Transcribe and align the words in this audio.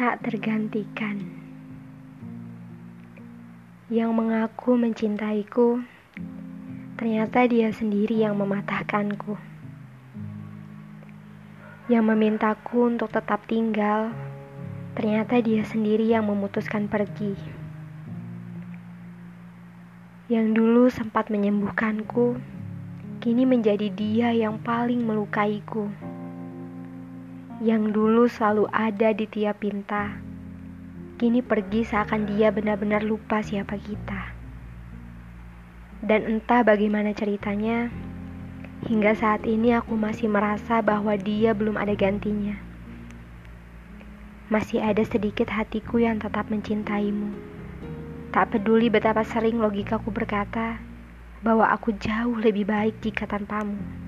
tak 0.00 0.24
tergantikan. 0.24 1.20
Yang 3.92 4.10
mengaku 4.16 4.72
mencintaiku, 4.80 5.84
ternyata 6.96 7.44
dia 7.44 7.68
sendiri 7.68 8.24
yang 8.24 8.32
mematahkanku. 8.40 9.36
Yang 11.92 12.04
memintaku 12.16 12.88
untuk 12.88 13.12
tetap 13.12 13.44
tinggal, 13.44 14.16
ternyata 14.96 15.36
dia 15.44 15.68
sendiri 15.68 16.08
yang 16.08 16.24
memutuskan 16.24 16.88
pergi. 16.88 17.36
Yang 20.32 20.46
dulu 20.56 20.88
sempat 20.88 21.28
menyembuhkanku, 21.28 22.40
kini 23.20 23.44
menjadi 23.44 23.92
dia 23.92 24.32
yang 24.32 24.56
paling 24.64 25.04
melukaiku 25.04 25.92
yang 27.60 27.92
dulu 27.92 28.24
selalu 28.24 28.72
ada 28.72 29.12
di 29.12 29.28
tiap 29.28 29.60
pinta, 29.60 30.16
kini 31.20 31.44
pergi 31.44 31.84
seakan 31.84 32.24
dia 32.24 32.48
benar-benar 32.48 33.04
lupa 33.04 33.44
siapa 33.44 33.76
kita. 33.76 34.32
Dan 36.00 36.24
entah 36.24 36.64
bagaimana 36.64 37.12
ceritanya, 37.12 37.92
hingga 38.88 39.12
saat 39.12 39.44
ini 39.44 39.76
aku 39.76 39.92
masih 39.92 40.32
merasa 40.32 40.80
bahwa 40.80 41.12
dia 41.20 41.52
belum 41.52 41.76
ada 41.76 41.92
gantinya. 41.92 42.56
Masih 44.48 44.80
ada 44.80 45.04
sedikit 45.04 45.52
hatiku 45.52 46.00
yang 46.00 46.16
tetap 46.16 46.48
mencintaimu. 46.48 47.36
Tak 48.32 48.56
peduli 48.56 48.88
betapa 48.88 49.20
sering 49.20 49.60
logikaku 49.60 50.08
berkata 50.08 50.80
bahwa 51.44 51.68
aku 51.68 51.92
jauh 51.92 52.40
lebih 52.40 52.64
baik 52.64 53.04
jika 53.04 53.28
tanpamu. 53.28 53.99